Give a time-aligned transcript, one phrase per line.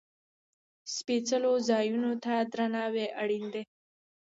[0.95, 3.63] سپېڅلو ځایونو ته درناوی اړین دی.